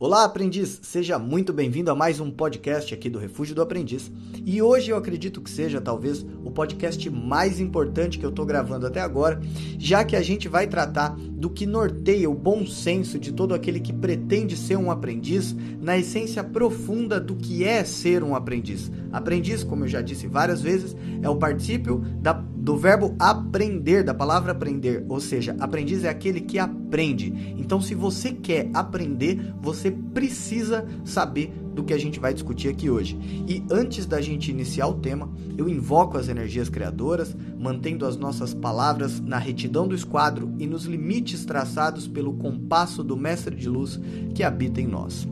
Olá, 0.00 0.22
aprendiz! 0.22 0.78
Seja 0.84 1.18
muito 1.18 1.52
bem-vindo 1.52 1.90
a 1.90 1.94
mais 1.94 2.20
um 2.20 2.30
podcast 2.30 2.94
aqui 2.94 3.10
do 3.10 3.18
Refúgio 3.18 3.52
do 3.52 3.60
Aprendiz. 3.60 4.08
E 4.50 4.62
hoje 4.62 4.90
eu 4.90 4.96
acredito 4.96 5.42
que 5.42 5.50
seja 5.50 5.78
talvez 5.78 6.24
o 6.42 6.50
podcast 6.50 7.10
mais 7.10 7.60
importante 7.60 8.18
que 8.18 8.24
eu 8.24 8.30
estou 8.30 8.46
gravando 8.46 8.86
até 8.86 8.98
agora, 8.98 9.38
já 9.78 10.02
que 10.02 10.16
a 10.16 10.22
gente 10.22 10.48
vai 10.48 10.66
tratar 10.66 11.14
do 11.14 11.50
que 11.50 11.66
norteia 11.66 12.30
o 12.30 12.34
bom 12.34 12.64
senso 12.64 13.18
de 13.18 13.30
todo 13.30 13.54
aquele 13.54 13.78
que 13.78 13.92
pretende 13.92 14.56
ser 14.56 14.78
um 14.78 14.90
aprendiz, 14.90 15.54
na 15.78 15.98
essência 15.98 16.42
profunda 16.42 17.20
do 17.20 17.36
que 17.36 17.62
é 17.62 17.84
ser 17.84 18.24
um 18.24 18.34
aprendiz. 18.34 18.90
Aprendiz, 19.12 19.62
como 19.62 19.84
eu 19.84 19.88
já 19.88 20.00
disse 20.00 20.26
várias 20.26 20.62
vezes, 20.62 20.96
é 21.20 21.28
o 21.28 21.36
particípio 21.36 21.98
da, 22.18 22.32
do 22.32 22.74
verbo 22.74 23.14
aprender, 23.18 24.02
da 24.02 24.14
palavra 24.14 24.52
aprender, 24.52 25.04
ou 25.10 25.20
seja, 25.20 25.54
aprendiz 25.60 26.04
é 26.04 26.08
aquele 26.08 26.40
que 26.40 26.58
aprende. 26.58 27.54
Então, 27.58 27.82
se 27.82 27.94
você 27.94 28.32
quer 28.32 28.70
aprender, 28.72 29.54
você 29.60 29.90
precisa 29.90 30.86
saber 31.04 31.52
do 31.78 31.84
que 31.84 31.94
a 31.94 31.98
gente 31.98 32.18
vai 32.18 32.34
discutir 32.34 32.68
aqui 32.68 32.90
hoje. 32.90 33.16
E 33.46 33.62
antes 33.70 34.04
da 34.04 34.20
gente 34.20 34.50
iniciar 34.50 34.88
o 34.88 34.94
tema, 34.94 35.30
eu 35.56 35.68
invoco 35.68 36.18
as 36.18 36.28
energias 36.28 36.68
criadoras, 36.68 37.36
mantendo 37.56 38.04
as 38.04 38.16
nossas 38.16 38.52
palavras 38.52 39.20
na 39.20 39.38
retidão 39.38 39.86
do 39.86 39.94
esquadro 39.94 40.52
e 40.58 40.66
nos 40.66 40.86
limites 40.86 41.44
traçados 41.44 42.08
pelo 42.08 42.32
compasso 42.32 43.04
do 43.04 43.16
Mestre 43.16 43.54
de 43.54 43.68
Luz 43.68 44.00
que 44.34 44.42
habita 44.42 44.80
em 44.80 44.88
nós. 44.88 45.28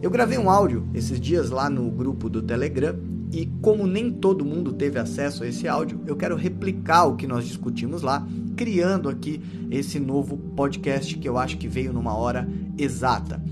Eu 0.00 0.10
gravei 0.10 0.38
um 0.38 0.48
áudio 0.48 0.88
esses 0.94 1.20
dias 1.20 1.50
lá 1.50 1.68
no 1.68 1.90
grupo 1.90 2.30
do 2.30 2.40
Telegram 2.40 2.98
e 3.30 3.44
como 3.60 3.86
nem 3.86 4.10
todo 4.10 4.46
mundo 4.46 4.72
teve 4.72 4.98
acesso 4.98 5.44
a 5.44 5.46
esse 5.46 5.68
áudio, 5.68 6.00
eu 6.06 6.16
quero 6.16 6.36
replicar 6.36 7.04
o 7.04 7.16
que 7.16 7.26
nós 7.26 7.44
discutimos 7.44 8.00
lá, 8.00 8.26
criando 8.56 9.10
aqui 9.10 9.42
esse 9.70 10.00
novo 10.00 10.38
podcast 10.56 11.18
que 11.18 11.28
eu 11.28 11.36
acho 11.36 11.58
que 11.58 11.68
veio 11.68 11.92
numa 11.92 12.16
hora 12.16 12.48
exata. 12.78 13.42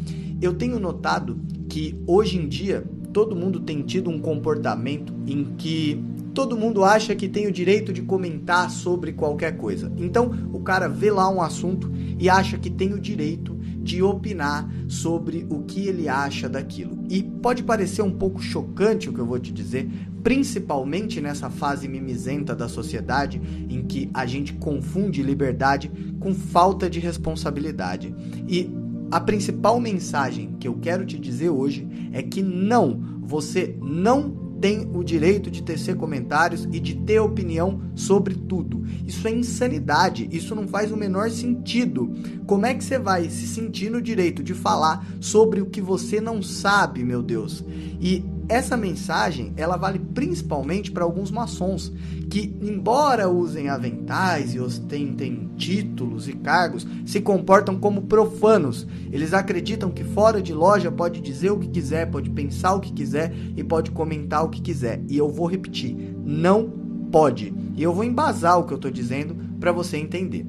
Eu 0.41 0.55
tenho 0.55 0.81
notado 0.81 1.39
que 1.71 1.99
hoje 2.05 2.37
em 2.37 2.49
dia 2.49 2.85
todo 3.13 3.35
mundo 3.35 3.61
tem 3.61 3.83
tido 3.83 4.11
um 4.11 4.19
comportamento 4.19 5.15
em 5.27 5.45
que 5.57 6.03
todo 6.35 6.57
mundo 6.57 6.85
acha 6.85 7.15
que 7.15 7.29
tem 7.29 7.47
o 7.47 7.53
direito 7.53 7.93
de 7.93 8.03
comentar 8.03 8.71
sobre 8.71 9.13
qualquer 9.13 9.57
coisa. 9.57 9.91
Então, 9.97 10.31
o 10.53 10.61
cara 10.61 10.89
vê 10.89 11.11
lá 11.11 11.29
um 11.29 11.41
assunto 11.41 11.91
e 12.19 12.29
acha 12.29 12.59
que 12.59 12.71
tem 12.71 12.93
o 12.93 13.01
direito 13.01 13.59
de 13.83 14.03
opinar 14.03 14.69
sobre 14.89 15.47
o 15.49 15.63
que 15.63 15.87
ele 15.87 16.09
acha 16.09 16.49
daquilo. 16.49 16.99
E 17.09 17.23
pode 17.23 17.63
parecer 17.63 18.03
um 18.03 18.11
pouco 18.11 18.41
chocante 18.41 19.09
o 19.09 19.13
que 19.13 19.19
eu 19.19 19.27
vou 19.27 19.39
te 19.39 19.53
dizer, 19.53 19.89
principalmente 20.23 21.21
nessa 21.21 21.49
fase 21.49 21.89
mimizenta 21.89 22.55
da 22.55 22.69
sociedade 22.69 23.41
em 23.69 23.83
que 23.83 24.11
a 24.13 24.27
gente 24.27 24.53
confunde 24.55 25.23
liberdade 25.23 25.91
com 26.21 26.35
falta 26.35 26.91
de 26.91 27.01
responsabilidade. 27.01 28.15
E 28.47 28.71
a 29.11 29.21
principal 29.21 29.81
mensagem 29.81 30.57
que 30.61 30.69
eu 30.69 30.75
quero 30.75 31.05
te 31.05 31.19
dizer 31.19 31.51
hoje 31.51 31.87
é 32.13 32.23
que 32.23 32.43
não, 32.43 33.01
você 33.21 33.77
não 33.83 34.51
tem 34.61 34.89
o 34.95 35.03
direito 35.03 35.51
de 35.51 35.63
tecer 35.63 35.97
comentários 35.97 36.69
e 36.71 36.79
de 36.79 36.95
ter 36.95 37.19
opinião 37.19 37.81
sobre 37.95 38.35
tudo. 38.35 38.85
Isso 39.07 39.27
é 39.27 39.31
insanidade, 39.33 40.29
isso 40.31 40.55
não 40.55 40.69
faz 40.69 40.93
o 40.93 40.97
menor 40.97 41.31
sentido. 41.31 42.13
Como 42.47 42.67
é 42.67 42.75
que 42.75 42.85
você 42.85 42.99
vai 42.99 43.31
se 43.31 43.47
sentir 43.47 43.91
no 43.91 44.03
direito 44.03 44.43
de 44.43 44.53
falar 44.53 45.07
sobre 45.19 45.63
o 45.63 45.67
que 45.67 45.81
você 45.81 46.21
não 46.21 46.43
sabe, 46.43 47.03
meu 47.03 47.23
Deus? 47.23 47.65
E 48.01 48.23
essa 48.51 48.77
mensagem, 48.77 49.53
ela 49.57 49.77
vale 49.77 50.01
principalmente 50.01 50.91
para 50.91 51.05
alguns 51.05 51.31
maçons 51.31 51.93
que, 52.29 52.53
embora 52.61 53.29
usem 53.29 53.69
aventais 53.69 54.55
e 54.55 54.59
ostentem 54.59 55.49
títulos 55.57 56.29
e 56.29 56.33
cargos, 56.33 56.85
se 57.07 57.21
comportam 57.21 57.79
como 57.79 58.03
profanos. 58.03 58.89
Eles 59.13 59.33
acreditam 59.33 59.93
que 59.93 60.03
fora 60.03 60.43
de 60.43 60.53
loja 60.53 60.91
pode 60.91 61.21
dizer 61.21 61.53
o 61.53 61.59
que 61.59 61.69
quiser, 61.69 62.11
pode 62.11 62.29
pensar 62.29 62.75
o 62.75 62.81
que 62.81 62.93
quiser 62.93 63.33
e 63.57 63.63
pode 63.63 63.93
comentar 63.93 64.45
o 64.45 64.49
que 64.49 64.61
quiser. 64.61 65.01
E 65.09 65.17
eu 65.17 65.29
vou 65.29 65.47
repetir, 65.47 65.97
não 66.25 66.69
pode. 67.13 67.55
E 67.77 67.83
eu 67.83 67.95
vou 67.95 68.03
embasar 68.03 68.59
o 68.59 68.65
que 68.65 68.73
eu 68.73 68.77
estou 68.77 68.91
dizendo 68.91 69.37
para 69.61 69.71
você 69.71 69.97
entender. 69.97 70.45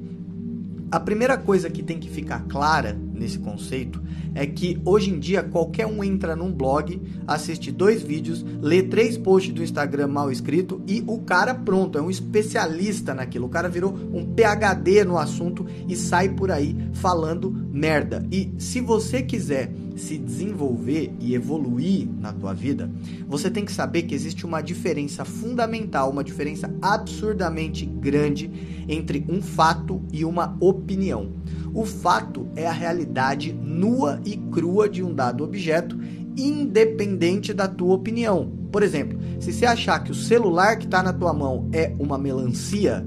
A 0.92 1.00
primeira 1.00 1.38
coisa 1.38 1.70
que 1.70 1.82
tem 1.82 1.98
que 1.98 2.10
ficar 2.10 2.44
clara 2.48 2.94
nesse 3.14 3.38
conceito 3.38 3.98
é 4.34 4.44
que 4.46 4.78
hoje 4.84 5.08
em 5.08 5.18
dia 5.18 5.42
qualquer 5.42 5.86
um 5.86 6.04
entra 6.04 6.36
num 6.36 6.52
blog, 6.52 7.00
assiste 7.26 7.72
dois 7.72 8.02
vídeos, 8.02 8.44
lê 8.60 8.82
três 8.82 9.16
posts 9.16 9.54
do 9.54 9.62
Instagram 9.62 10.08
mal 10.08 10.30
escrito 10.30 10.82
e 10.86 11.02
o 11.06 11.20
cara 11.20 11.54
pronto, 11.54 11.96
é 11.96 12.02
um 12.02 12.10
especialista 12.10 13.14
naquilo. 13.14 13.46
O 13.46 13.48
cara 13.48 13.70
virou 13.70 13.90
um 14.12 14.34
PhD 14.34 15.02
no 15.02 15.16
assunto 15.16 15.66
e 15.88 15.96
sai 15.96 16.28
por 16.28 16.50
aí 16.50 16.76
falando 16.92 17.50
merda. 17.72 18.26
E 18.30 18.52
se 18.58 18.82
você 18.82 19.22
quiser 19.22 19.72
se 20.02 20.18
desenvolver 20.18 21.12
e 21.20 21.34
evoluir 21.34 22.08
na 22.20 22.32
tua 22.32 22.52
vida, 22.52 22.90
você 23.26 23.50
tem 23.50 23.64
que 23.64 23.72
saber 23.72 24.02
que 24.02 24.14
existe 24.14 24.44
uma 24.44 24.60
diferença 24.60 25.24
fundamental, 25.24 26.10
uma 26.10 26.24
diferença 26.24 26.72
absurdamente 26.82 27.86
grande 27.86 28.50
entre 28.88 29.24
um 29.28 29.40
fato 29.40 30.02
e 30.12 30.24
uma 30.24 30.56
opinião. 30.60 31.30
O 31.72 31.86
fato 31.86 32.48
é 32.54 32.66
a 32.66 32.72
realidade 32.72 33.52
nua 33.52 34.20
e 34.24 34.36
crua 34.36 34.88
de 34.88 35.02
um 35.02 35.14
dado 35.14 35.44
objeto, 35.44 35.98
independente 36.36 37.54
da 37.54 37.68
tua 37.68 37.94
opinião. 37.94 38.52
Por 38.70 38.82
exemplo, 38.82 39.18
se 39.38 39.52
você 39.52 39.66
achar 39.66 40.02
que 40.02 40.10
o 40.10 40.14
celular 40.14 40.76
que 40.78 40.86
está 40.86 41.02
na 41.02 41.12
tua 41.12 41.32
mão 41.32 41.68
é 41.72 41.94
uma 41.98 42.18
melancia, 42.18 43.06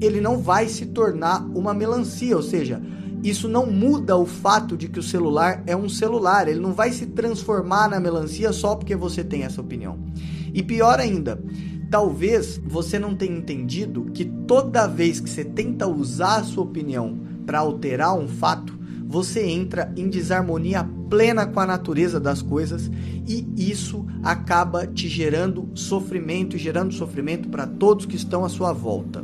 ele 0.00 0.20
não 0.20 0.38
vai 0.38 0.68
se 0.68 0.86
tornar 0.86 1.44
uma 1.54 1.74
melancia, 1.74 2.36
ou 2.36 2.42
seja, 2.42 2.80
isso 3.22 3.48
não 3.48 3.66
muda 3.66 4.16
o 4.16 4.26
fato 4.26 4.76
de 4.76 4.88
que 4.88 4.98
o 4.98 5.02
celular 5.02 5.62
é 5.66 5.76
um 5.76 5.88
celular, 5.88 6.48
ele 6.48 6.60
não 6.60 6.72
vai 6.72 6.90
se 6.92 7.06
transformar 7.06 7.88
na 7.88 8.00
melancia 8.00 8.52
só 8.52 8.74
porque 8.74 8.96
você 8.96 9.22
tem 9.22 9.44
essa 9.44 9.60
opinião. 9.60 9.98
E 10.52 10.62
pior 10.62 10.98
ainda, 10.98 11.42
talvez 11.90 12.60
você 12.64 12.98
não 12.98 13.14
tenha 13.14 13.36
entendido 13.36 14.06
que 14.12 14.24
toda 14.24 14.86
vez 14.86 15.20
que 15.20 15.30
você 15.30 15.44
tenta 15.44 15.86
usar 15.86 16.36
a 16.36 16.44
sua 16.44 16.64
opinião 16.64 17.18
para 17.46 17.60
alterar 17.60 18.14
um 18.18 18.26
fato, 18.26 18.80
você 19.06 19.44
entra 19.44 19.92
em 19.96 20.08
desarmonia 20.08 20.88
plena 21.10 21.46
com 21.46 21.60
a 21.60 21.66
natureza 21.66 22.18
das 22.18 22.40
coisas 22.40 22.90
e 23.28 23.46
isso 23.56 24.06
acaba 24.22 24.86
te 24.86 25.06
gerando 25.06 25.68
sofrimento 25.74 26.56
e 26.56 26.58
gerando 26.58 26.94
sofrimento 26.94 27.50
para 27.50 27.66
todos 27.66 28.06
que 28.06 28.16
estão 28.16 28.42
à 28.42 28.48
sua 28.48 28.72
volta. 28.72 29.22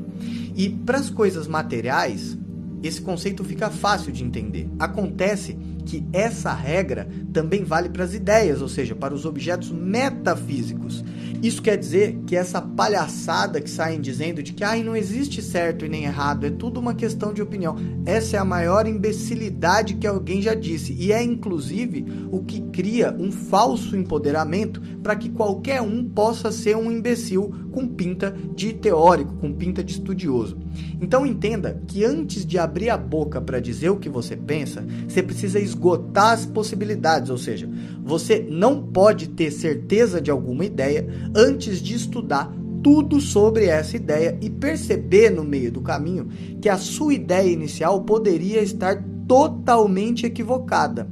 E 0.55 0.69
para 0.69 0.99
as 0.99 1.09
coisas 1.09 1.49
materiais, 1.49 2.37
esse 2.83 3.01
conceito 3.01 3.45
fica 3.45 3.71
fácil 3.71 4.13
de 4.13 4.25
entender. 4.25 4.69
Acontece 4.79 5.57
que 5.85 6.05
essa 6.13 6.53
regra 6.53 7.09
também 7.33 7.65
vale 7.65 7.89
para 7.89 8.05
as 8.05 8.15
ideias, 8.15 8.61
ou 8.61 8.69
seja, 8.69 8.95
para 8.95 9.15
os 9.15 9.25
objetos 9.25 9.71
metafísicos. 9.71 11.05
Isso 11.43 11.63
quer 11.63 11.77
dizer 11.77 12.19
que 12.27 12.35
essa 12.35 12.61
palhaçada 12.61 13.61
que 13.61 13.71
saem 13.71 14.01
dizendo 14.01 14.43
de 14.43 14.53
que 14.53 14.65
ah, 14.65 14.77
não 14.77 14.97
existe 14.97 15.41
certo 15.41 15.85
e 15.85 15.89
nem 15.89 16.05
errado, 16.05 16.45
é 16.45 16.51
tudo 16.51 16.81
uma 16.81 16.95
questão 16.95 17.33
de 17.33 17.41
opinião. 17.41 17.77
Essa 18.05 18.37
é 18.37 18.41
a 18.41 18.45
maior 18.45 18.89
imbecilidade 18.89 19.95
que 19.95 20.07
alguém 20.07 20.43
já 20.43 20.55
disse 20.55 20.93
e 20.93 21.13
é 21.13 21.23
inclusive 21.23 22.05
o 22.33 22.43
que 22.43 22.61
cria 22.73 23.15
um 23.17 23.31
falso 23.31 23.97
empoderamento 23.97 24.81
para 25.01 25.15
que 25.15 25.29
qualquer 25.29 25.81
um 25.81 26.09
possa 26.09 26.51
ser 26.51 26.77
um 26.77 26.91
imbecil 26.91 27.55
com 27.79 27.87
pinta 27.87 28.35
de 28.57 28.73
teórico, 28.73 29.35
com 29.37 29.53
pinta 29.53 29.85
de 29.85 29.93
estudioso. 29.93 30.59
Então 31.01 31.25
entenda 31.25 31.81
que 31.87 32.05
antes 32.05 32.45
de 32.45 32.59
abrir 32.59 32.91
a 32.91 32.97
boca 32.97 33.41
para 33.41 33.61
dizer 33.61 33.91
o 33.91 33.99
que 33.99 34.09
você 34.09 34.37
pensa, 34.37 34.85
você 35.07 35.23
precisa 35.23 35.61
esgotar 35.61 36.33
as 36.33 36.45
possibilidades, 36.45 37.31
ou 37.31 37.39
seja, 37.39 37.71
você 38.03 38.45
não 38.51 38.83
pode 38.83 39.29
ter 39.29 39.53
certeza 39.53 40.21
de 40.21 40.29
alguma 40.29 40.65
ideia 40.65 41.07
antes 41.37 41.81
de 41.81 41.95
estudar 41.95 42.53
tudo 42.83 43.21
sobre 43.21 43.67
essa 43.67 43.97
ideia 43.97 44.37
e 44.41 44.51
perceber 44.51 45.31
no 45.31 45.45
meio 45.45 45.71
do 45.71 45.81
caminho 45.81 46.29
que 46.61 46.69
a 46.69 46.79
sua 46.79 47.15
ideia 47.15 47.49
inicial 47.49 48.03
poderia 48.03 48.61
estar 48.61 49.05
totalmente 49.29 50.27
equivocada. 50.27 51.07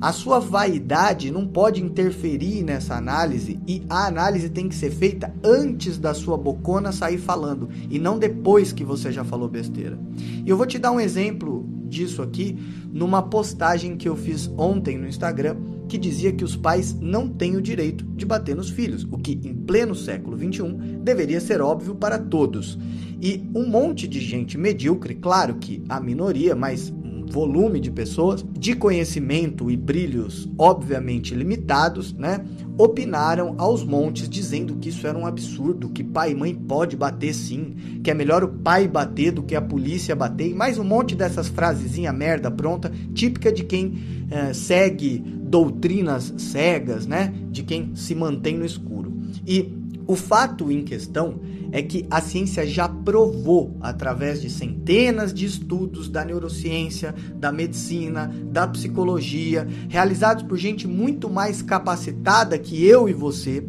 A 0.00 0.12
sua 0.12 0.38
vaidade 0.38 1.30
não 1.30 1.46
pode 1.46 1.82
interferir 1.82 2.62
nessa 2.62 2.96
análise 2.96 3.58
e 3.66 3.82
a 3.88 4.06
análise 4.06 4.50
tem 4.50 4.68
que 4.68 4.74
ser 4.74 4.90
feita 4.90 5.32
antes 5.42 5.96
da 5.96 6.12
sua 6.12 6.36
bocona 6.36 6.92
sair 6.92 7.18
falando 7.18 7.68
e 7.88 7.98
não 7.98 8.18
depois 8.18 8.72
que 8.72 8.84
você 8.84 9.10
já 9.10 9.24
falou 9.24 9.48
besteira. 9.48 9.98
E 10.44 10.50
eu 10.50 10.56
vou 10.56 10.66
te 10.66 10.78
dar 10.78 10.90
um 10.90 11.00
exemplo 11.00 11.66
disso 11.86 12.20
aqui 12.20 12.58
numa 12.92 13.22
postagem 13.22 13.96
que 13.96 14.08
eu 14.08 14.16
fiz 14.16 14.50
ontem 14.56 14.98
no 14.98 15.06
Instagram 15.06 15.56
que 15.88 15.98
dizia 15.98 16.32
que 16.32 16.42
os 16.42 16.56
pais 16.56 16.98
não 17.00 17.28
têm 17.28 17.54
o 17.54 17.62
direito 17.62 18.04
de 18.04 18.24
bater 18.24 18.56
nos 18.56 18.70
filhos, 18.70 19.06
o 19.10 19.18
que 19.18 19.38
em 19.44 19.54
pleno 19.54 19.94
século 19.94 20.36
XXI 20.36 20.98
deveria 21.02 21.40
ser 21.40 21.60
óbvio 21.60 21.94
para 21.94 22.18
todos. 22.18 22.78
E 23.20 23.48
um 23.54 23.68
monte 23.68 24.08
de 24.08 24.18
gente 24.18 24.56
medíocre, 24.58 25.14
claro 25.14 25.56
que 25.56 25.82
a 25.88 26.00
minoria, 26.00 26.56
mas 26.56 26.92
volume 27.32 27.80
de 27.80 27.90
pessoas 27.90 28.44
de 28.52 28.74
conhecimento 28.74 29.70
e 29.70 29.76
brilhos 29.76 30.48
obviamente 30.58 31.34
limitados, 31.34 32.12
né? 32.12 32.44
Opinaram 32.76 33.54
aos 33.56 33.82
montes 33.82 34.28
dizendo 34.28 34.76
que 34.76 34.90
isso 34.90 35.06
era 35.06 35.18
um 35.18 35.26
absurdo, 35.26 35.88
que 35.88 36.04
pai 36.04 36.32
e 36.32 36.34
mãe 36.34 36.54
pode 36.54 36.96
bater 36.96 37.34
sim, 37.34 37.74
que 38.04 38.10
é 38.10 38.14
melhor 38.14 38.44
o 38.44 38.48
pai 38.48 38.86
bater 38.86 39.32
do 39.32 39.42
que 39.42 39.54
a 39.54 39.62
polícia 39.62 40.14
bater, 40.14 40.50
e 40.50 40.54
mais 40.54 40.78
um 40.78 40.84
monte 40.84 41.14
dessas 41.14 41.48
frasezinha 41.48 42.12
merda 42.12 42.50
pronta, 42.50 42.92
típica 43.14 43.50
de 43.50 43.64
quem 43.64 43.94
é, 44.30 44.52
segue 44.52 45.18
doutrinas 45.18 46.34
cegas, 46.36 47.06
né? 47.06 47.32
De 47.50 47.62
quem 47.62 47.96
se 47.96 48.14
mantém 48.14 48.58
no 48.58 48.64
escuro. 48.64 49.12
E 49.46 49.81
o 50.06 50.16
fato 50.16 50.70
em 50.70 50.82
questão 50.82 51.40
é 51.70 51.80
que 51.80 52.06
a 52.10 52.20
ciência 52.20 52.66
já 52.66 52.88
provou, 52.88 53.76
através 53.80 54.42
de 54.42 54.50
centenas 54.50 55.32
de 55.32 55.46
estudos 55.46 56.08
da 56.08 56.24
neurociência, 56.24 57.14
da 57.34 57.50
medicina, 57.50 58.30
da 58.50 58.66
psicologia, 58.66 59.66
realizados 59.88 60.42
por 60.42 60.58
gente 60.58 60.86
muito 60.86 61.30
mais 61.30 61.62
capacitada 61.62 62.58
que 62.58 62.84
eu 62.84 63.08
e 63.08 63.12
você, 63.12 63.64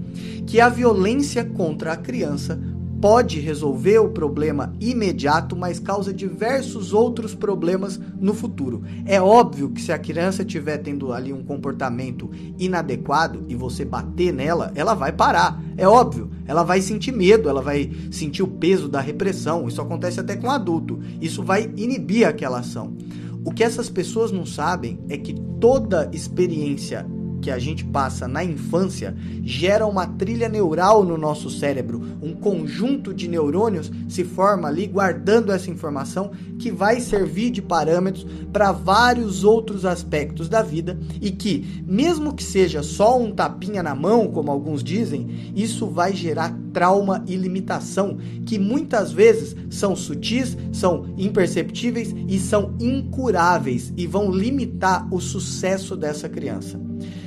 que 0.46 0.60
a 0.60 0.68
violência 0.68 1.46
contra 1.46 1.94
a 1.94 1.98
criança 1.98 2.60
pode 3.04 3.38
resolver 3.42 4.00
o 4.00 4.08
problema 4.08 4.74
imediato, 4.80 5.58
mas 5.58 5.78
causa 5.78 6.14
diversos 6.14 6.94
outros 6.94 7.36
problemas 7.36 8.00
no 8.18 8.34
futuro. 8.34 8.82
É 9.06 9.22
óbvio 9.22 9.72
que 9.72 9.82
se 9.82 9.92
a 9.92 10.00
criança 10.00 10.42
estiver 10.42 10.78
tendo 10.78 11.12
ali 11.12 11.34
um 11.34 11.44
comportamento 11.44 12.32
inadequado 12.58 13.44
e 13.50 13.56
você 13.56 13.84
bater 13.84 14.32
nela, 14.32 14.72
ela 14.74 14.94
vai 14.94 15.12
parar. 15.12 15.62
É 15.76 15.86
óbvio. 15.86 16.32
Ela 16.46 16.64
vai 16.64 16.82
sentir 16.82 17.12
medo, 17.12 17.50
ela 17.50 17.62
vai 17.62 17.92
sentir 18.10 18.42
o 18.42 18.48
peso 18.48 18.88
da 18.88 19.02
repressão. 19.02 19.68
Isso 19.68 19.82
acontece 19.82 20.22
até 20.22 20.38
com 20.38 20.50
adulto. 20.50 20.98
Isso 21.20 21.44
vai 21.44 21.70
inibir 21.76 22.26
aquela 22.26 22.60
ação. 22.60 22.96
O 23.44 23.52
que 23.52 23.66
essas 23.66 23.90
pessoas 23.90 24.32
não 24.32 24.46
sabem 24.46 24.98
é 25.10 25.18
que 25.18 25.34
toda 25.60 26.10
experiência 26.14 27.06
que 27.44 27.52
a 27.52 27.60
gente 27.60 27.84
passa 27.84 28.26
na 28.26 28.42
infância 28.42 29.14
gera 29.44 29.86
uma 29.86 30.08
trilha 30.08 30.48
neural 30.48 31.04
no 31.04 31.18
nosso 31.18 31.50
cérebro, 31.50 32.02
um 32.22 32.34
conjunto 32.34 33.14
de 33.14 33.28
neurônios 33.28 33.92
se 34.08 34.24
forma 34.24 34.70
ali 34.70 34.88
guardando 34.88 35.52
essa 35.52 35.70
informação 35.70 36.32
que 36.58 36.72
vai 36.72 37.02
servir 37.02 37.52
de 37.52 37.62
parâmetros 37.62 38.26
para 38.54 38.72
vários 38.72 39.44
outros 39.44 39.86
aspectos 39.86 40.48
da 40.48 40.62
vida 40.62 40.98
e 41.22 41.32
que, 41.32 41.84
mesmo 41.86 42.34
que 42.34 42.44
seja 42.44 42.82
só 42.82 43.20
um 43.20 43.32
tapinha 43.32 43.84
na 43.84 43.94
mão, 43.94 44.30
como 44.30 44.50
alguns 44.50 44.82
dizem, 44.82 45.52
isso 45.54 45.88
vai 45.88 46.16
gerar 46.16 46.58
trauma 46.72 47.26
e 47.28 47.36
limitação 47.36 48.18
que 48.46 48.58
muitas 48.58 49.12
vezes 49.12 49.54
são 49.70 49.98
sutis, 49.98 50.58
são 50.72 51.14
imperceptíveis 51.18 52.16
e 52.28 52.40
são 52.40 52.74
incuráveis 52.80 53.92
e 53.98 54.08
vão 54.08 54.32
limitar 54.32 55.14
o 55.14 55.20
sucesso 55.20 55.98
dessa 55.98 56.30
criança. 56.30 56.80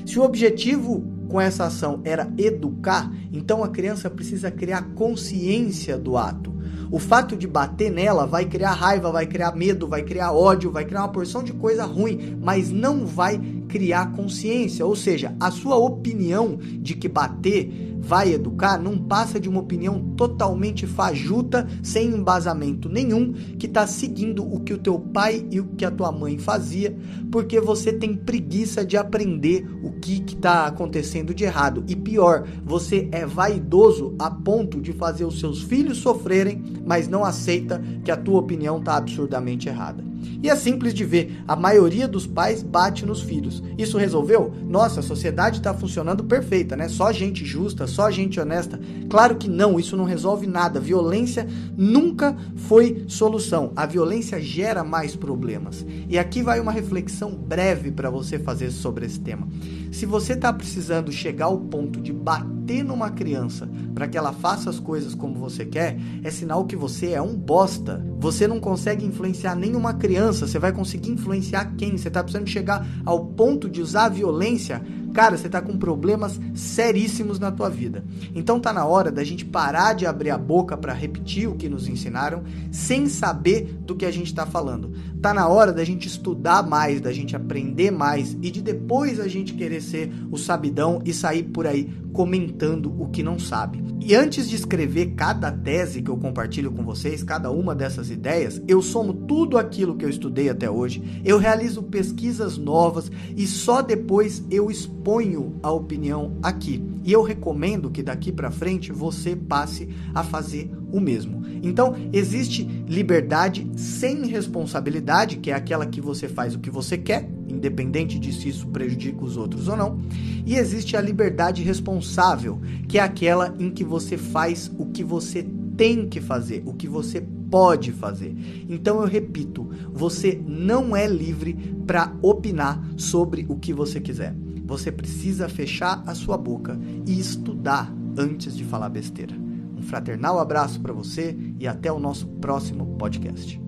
Se 0.05 0.19
o 0.19 0.23
objetivo 0.23 1.05
com 1.29 1.41
essa 1.41 1.65
ação 1.65 2.01
era 2.05 2.33
educar, 2.39 3.13
então 3.33 3.65
a 3.65 3.69
criança 3.69 4.09
precisa 4.09 4.51
criar 4.51 4.83
consciência 4.95 5.99
do 5.99 6.17
ato. 6.17 6.55
O 6.91 6.99
fato 6.99 7.37
de 7.37 7.49
bater 7.49 7.91
nela 7.91 8.27
vai 8.27 8.45
criar 8.45 8.73
raiva, 8.73 9.11
vai 9.11 9.27
criar 9.27 9.55
medo, 9.57 9.89
vai 9.89 10.03
criar 10.03 10.33
ódio, 10.33 10.71
vai 10.71 10.85
criar 10.85 11.01
uma 11.01 11.13
porção 11.13 11.43
de 11.43 11.53
coisa 11.53 11.85
ruim, 11.85 12.39
mas 12.41 12.71
não 12.71 13.05
vai 13.05 13.41
criar 13.69 14.13
consciência. 14.13 14.87
Ou 14.87 14.95
seja, 14.95 15.35
a 15.41 15.51
sua 15.51 15.77
opinião 15.77 16.57
de 16.57 16.95
que 16.95 17.09
bater 17.09 17.96
vai 18.07 18.33
educar 18.33 18.81
não 18.81 18.97
passa 18.97 19.41
de 19.41 19.49
uma 19.49 19.61
opinião 19.61 20.01
totalmente 20.17 20.87
fajuta, 20.87 21.67
sem 21.83 22.09
embasamento 22.09 22.89
nenhum, 22.89 23.33
que 23.59 23.67
está 23.67 23.85
seguindo 23.87 24.45
o 24.45 24.61
que 24.61 24.73
o 24.73 24.79
teu 24.79 24.99
pai 24.99 25.45
e 25.51 25.59
o 25.59 25.67
que 25.77 25.85
a 25.85 25.91
tua 25.91 26.13
mãe 26.13 26.39
fazia, 26.39 26.97
porque 27.33 27.61
você 27.61 27.93
tem 27.93 28.15
preguiça 28.15 28.85
de 28.85 28.97
aprender 28.97 29.67
o 29.83 29.91
que 29.93 30.23
está 30.27 30.67
acontecendo 30.67 31.35
de 31.35 31.43
errado. 31.43 31.83
E 31.89 31.97
pior, 31.97 32.47
você 32.65 33.09
é 33.11 33.27
vaidoso 33.27 34.15
a 34.19 34.31
ponto 34.31 34.81
de 34.81 34.93
fazer 34.93 35.25
os 35.25 35.41
seus 35.41 35.63
filhos 35.63 35.99
sofrerem, 35.99 36.63
mas 36.87 37.09
não 37.09 37.25
aceita 37.25 37.83
que 38.05 38.11
a 38.11 38.17
tua 38.17 38.39
opinião 38.39 38.79
está 38.79 38.97
absurdamente 38.97 39.69
errada. 39.69 40.05
E 40.43 40.49
é 40.49 40.57
simples 40.57 40.95
de 40.95 41.05
ver, 41.05 41.43
a 41.47 41.57
maioria 41.57 42.07
dos 42.07 42.27
pais 42.27 42.63
bate 42.63 43.05
nos 43.05 43.21
filhos. 43.21 43.63
Isso 43.77 43.99
resolveu? 43.99 44.53
Nossa, 44.65 45.01
a 45.01 45.03
sociedade 45.03 45.59
está 45.59 45.75
funcionando 45.75 46.25
perfeita, 46.25 46.77
né? 46.77 46.89
Só 46.89 47.13
gente 47.13 47.45
justa, 47.45 47.87
só 47.97 48.11
gente 48.11 48.39
honesta. 48.39 48.79
Claro 49.09 49.37
que 49.37 49.49
não, 49.49 49.81
isso 49.81 49.97
não 49.97 50.05
resolve 50.05 50.47
nada. 50.47 50.79
Violência 50.79 51.49
nunca 51.75 52.37
foi 52.55 53.07
solução. 53.09 53.73
A 53.75 53.87
violência 53.87 54.39
gera 54.39 54.85
mais 54.85 55.17
problemas. 55.17 55.85
E 56.07 56.19
aqui 56.19 56.43
vai 56.43 56.61
uma 56.61 56.71
reflexão 56.71 57.35
breve 57.35 57.91
para 57.91 58.11
você 58.11 58.39
fazer 58.39 58.71
sobre 58.71 59.07
esse 59.07 59.19
tema. 59.19 59.49
Se 59.91 60.05
você 60.05 60.35
está 60.35 60.53
precisando 60.53 61.11
chegar 61.11 61.47
ao 61.47 61.59
ponto 61.59 61.99
de 61.99 62.13
bater 62.13 62.85
numa 62.85 63.09
criança 63.09 63.67
para 63.95 64.07
que 64.07 64.19
ela 64.19 64.33
faça 64.33 64.69
as 64.69 64.79
coisas 64.79 65.15
como 65.15 65.39
você 65.39 65.65
quer, 65.65 65.99
é 66.23 66.31
sinal 66.31 66.67
que 66.67 66.77
você 66.77 67.13
é 67.13 67.23
um 67.23 67.35
bosta. 67.35 68.05
Você 68.19 68.47
não 68.47 68.61
consegue 68.61 69.07
influenciar 69.07 69.55
nenhuma 69.55 69.95
criança, 69.95 70.47
você 70.47 70.59
vai 70.59 70.73
conseguir 70.73 71.13
influenciar 71.13 71.73
quem? 71.79 71.97
Você 71.97 72.09
está 72.09 72.23
precisando 72.23 72.47
chegar 72.47 72.87
ao 73.07 73.25
ponto 73.25 73.71
de 73.71 73.81
usar 73.81 74.05
a 74.05 74.11
violência 74.11 74.83
cara, 75.17 75.39
você 75.39 75.47
está 75.47 75.63
com 75.63 75.79
problemas 75.79 76.39
seríssimos 76.55 77.39
na 77.39 77.51
tua 77.51 77.71
vida. 77.71 78.05
Então 78.35 78.61
tá 78.61 78.71
na 78.71 78.85
hora 78.85 79.11
da 79.11 79.25
gente 79.25 79.47
parar 79.47 79.95
de 79.95 80.05
abrir 80.05 80.29
a 80.29 80.37
boca 80.37 80.77
para 80.77 80.93
repetir 80.93 81.49
o 81.49 81.55
que 81.55 81.71
nos 81.71 81.89
ensinaram, 81.89 82.45
sem 82.71 83.09
saber 83.09 83.79
do 83.81 83.97
que 83.97 84.05
a 84.05 84.11
gente 84.11 84.27
está 84.27 84.45
falando. 84.45 84.93
Tá 85.23 85.33
na 85.33 85.49
hora 85.49 85.73
da 85.73 85.85
gente 85.85 86.07
estudar 86.07 86.63
mais, 86.63 87.01
da 87.01 87.15
gente 87.15 87.35
aprender 87.35 87.91
mais 87.91 88.37
e 88.43 88.51
de 88.51 88.61
depois 88.61 89.19
a 89.19 89.27
gente 89.27 89.55
querer 89.55 89.81
ser 89.81 90.13
o 90.31 90.37
sabidão 90.37 91.01
e 91.03 91.15
sair 91.15 91.45
por 91.45 91.67
aí 91.67 91.91
comentando 92.13 92.95
o 92.99 93.09
que 93.09 93.23
não 93.23 93.39
sabe. 93.39 93.85
E 94.01 94.15
antes 94.15 94.49
de 94.49 94.57
escrever 94.57 95.15
cada 95.15 95.53
tese 95.53 96.01
que 96.01 96.11
eu 96.11 96.17
compartilho 96.17 96.73
com 96.73 96.83
vocês, 96.83 97.23
cada 97.23 97.51
uma 97.51 97.75
dessas 97.75 98.11
ideias, 98.11 98.63
eu 98.67 98.81
somo 98.81 99.13
tudo 99.13 99.59
aquilo 99.59 99.97
que 99.97 100.05
eu 100.05 100.09
estudei 100.09 100.49
até 100.49 100.71
hoje, 100.71 101.21
eu 101.25 101.39
realizo 101.39 101.83
pesquisas 101.83 102.57
novas 102.57 103.11
e 103.37 103.47
só 103.47 103.83
depois 103.83 104.43
eu 104.51 104.71
exponho 105.07 105.55
a 105.63 105.71
opinião 105.71 106.37
aqui. 106.43 106.83
E 107.05 107.13
eu 107.13 107.23
recomendo 107.23 107.93
que 107.93 108.03
daqui 108.03 108.33
para 108.33 108.51
frente 108.51 108.91
você 108.91 109.37
passe 109.37 109.89
a 110.13 110.25
fazer 110.25 110.69
o 110.91 110.99
mesmo. 110.99 111.43
Então, 111.63 111.95
existe 112.13 112.65
liberdade 112.89 113.71
sem 113.77 114.27
responsabilidade, 114.27 115.37
que 115.37 115.53
é 115.53 115.55
aquela 115.55 115.87
que 115.87 116.01
você 116.01 116.27
faz 116.27 116.57
o 116.57 116.59
que 116.59 116.71
você 116.71 116.99
quer, 116.99 117.31
independente 117.49 118.19
de 118.19 118.33
se 118.33 118.49
isso 118.49 118.67
prejudica 118.67 119.25
os 119.25 119.37
outros 119.37 119.69
ou 119.69 119.77
não. 119.77 119.97
E 120.45 120.57
existe 120.57 120.97
a 120.97 121.01
liberdade 121.01 121.63
responsável, 121.63 122.61
que 122.89 122.99
é 122.99 123.01
aquela 123.01 123.55
em 123.61 123.71
que 123.71 123.85
você 123.85 124.19
faz 124.19 124.73
o 124.77 124.87
que 124.87 125.05
você 125.05 125.47
tem 125.77 126.09
que 126.09 126.21
fazer, 126.21 126.65
o 126.67 126.75
que 126.75 126.89
você 126.89 127.21
pode 127.49 127.93
fazer. 127.93 128.35
Então 128.69 129.01
eu 129.01 129.07
repito, 129.07 129.71
você 129.93 130.41
não 130.45 130.97
é 130.97 131.07
livre 131.07 131.55
para 131.87 132.13
opinar 132.21 132.83
sobre 132.97 133.47
o 133.49 133.57
que 133.57 133.73
você 133.73 134.01
quiser. 134.01 134.35
Você 134.67 134.91
precisa 134.91 135.49
fechar 135.49 136.03
a 136.07 136.15
sua 136.15 136.37
boca 136.37 136.79
e 137.07 137.19
estudar 137.19 137.93
antes 138.19 138.57
de 138.57 138.65
falar 138.65 138.89
besteira. 138.89 139.35
Um 139.77 139.83
fraternal 139.83 140.39
abraço 140.39 140.81
para 140.81 140.93
você 140.93 141.37
e 141.59 141.67
até 141.67 141.93
o 141.93 142.01
nosso 142.01 142.27
próximo 142.27 142.97
podcast. 142.99 143.66